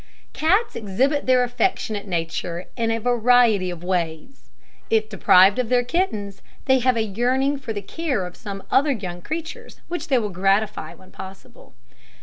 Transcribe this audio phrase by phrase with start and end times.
[0.33, 4.49] Cats exhibit their affectionate nature in a variety of ways.
[4.89, 8.93] If deprived of their kittens, they have a yearning for the care of some other
[8.93, 11.75] young creatures, which they will gratify when possible.